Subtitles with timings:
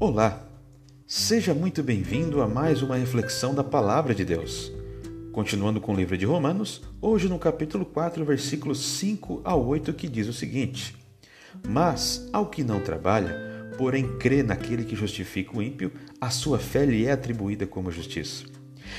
[0.00, 0.44] Olá,
[1.06, 4.72] seja muito bem-vindo a mais uma reflexão da Palavra de Deus.
[5.30, 10.08] Continuando com o livro de Romanos, hoje no capítulo 4, versículos 5 a 8, que
[10.08, 10.96] diz o seguinte:
[11.68, 16.84] Mas ao que não trabalha, porém crê naquele que justifica o ímpio, a sua fé
[16.84, 18.44] lhe é atribuída como justiça.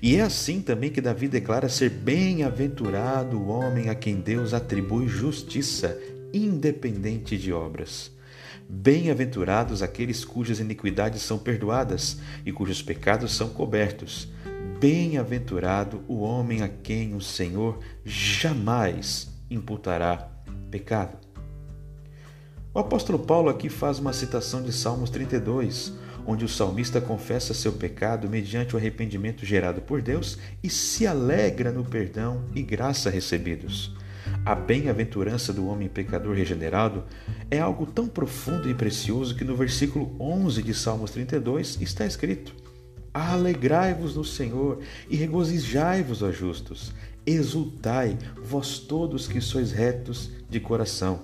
[0.00, 5.08] E é assim também que Davi declara ser bem-aventurado o homem a quem Deus atribui
[5.08, 6.00] justiça,
[6.32, 8.15] independente de obras.
[8.68, 14.28] Bem-aventurados aqueles cujas iniquidades são perdoadas e cujos pecados são cobertos.
[14.80, 20.28] Bem-aventurado o homem a quem o Senhor jamais imputará
[20.70, 21.16] pecado.
[22.74, 25.94] O apóstolo Paulo aqui faz uma citação de Salmos 32,
[26.26, 31.70] onde o salmista confessa seu pecado mediante o arrependimento gerado por Deus e se alegra
[31.70, 33.96] no perdão e graça recebidos.
[34.46, 37.02] A bem-aventurança do homem pecador regenerado
[37.50, 42.54] é algo tão profundo e precioso que no versículo 11 de Salmos 32 está escrito:
[43.12, 44.78] Alegrai-vos no Senhor
[45.10, 46.94] e regozijai-vos, ó justos,
[47.26, 51.22] exultai, vós todos que sois retos de coração.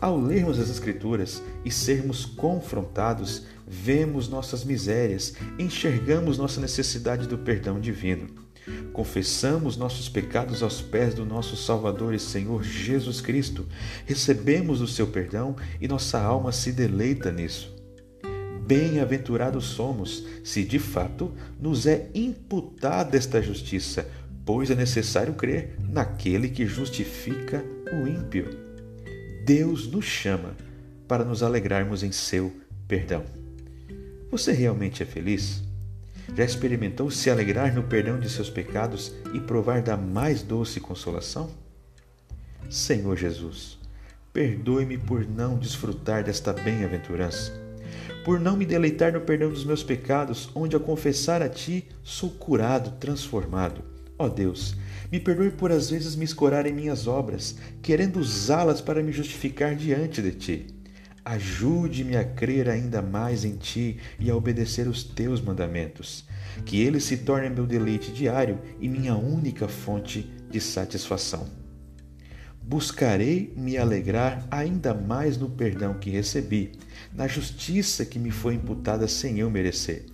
[0.00, 7.78] Ao lermos as Escrituras e sermos confrontados, vemos nossas misérias, enxergamos nossa necessidade do perdão
[7.78, 8.47] divino.
[8.92, 13.66] Confessamos nossos pecados aos pés do nosso Salvador e Senhor Jesus Cristo,
[14.06, 17.76] recebemos o seu perdão e nossa alma se deleita nisso.
[18.66, 24.06] Bem-aventurados somos se de fato nos é imputada esta justiça,
[24.44, 28.48] pois é necessário crer naquele que justifica o ímpio.
[29.44, 30.54] Deus nos chama
[31.06, 32.52] para nos alegrarmos em seu
[32.86, 33.24] perdão.
[34.30, 35.62] Você realmente é feliz?
[36.36, 41.50] Já experimentou se alegrar no perdão de seus pecados e provar da mais doce consolação?
[42.70, 43.78] Senhor Jesus,
[44.32, 47.52] perdoe-me por não desfrutar desta bem-aventurança,
[48.24, 52.30] por não me deleitar no perdão dos meus pecados, onde ao confessar a Ti sou
[52.30, 53.82] curado, transformado.
[54.18, 54.76] Ó oh Deus,
[55.10, 59.74] me perdoe por às vezes me escorar em minhas obras, querendo usá-las para me justificar
[59.74, 60.66] diante de Ti.
[61.28, 66.24] Ajude-me a crer ainda mais em Ti e a obedecer os Teus mandamentos.
[66.64, 71.46] Que eles se tornem meu deleite diário e minha única fonte de satisfação.
[72.62, 76.72] Buscarei me alegrar ainda mais no perdão que recebi,
[77.14, 80.06] na justiça que me foi imputada sem eu merecer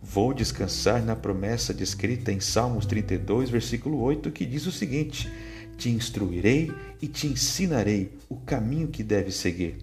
[0.00, 5.28] Vou descansar na promessa descrita em Salmos 32, versículo 8, que diz o seguinte:
[5.76, 9.78] Te instruirei e te ensinarei o caminho que deves seguir,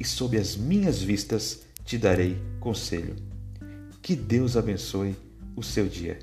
[0.00, 3.14] e sob as minhas vistas te darei conselho.
[4.00, 5.14] Que Deus abençoe
[5.54, 6.18] o seu dia.